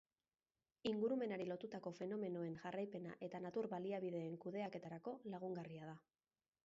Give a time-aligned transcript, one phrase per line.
[0.91, 5.99] Ingurumenari lotutako fenomenoen jarraipena eta natur baliabideen kudeaketarako lagungarria da.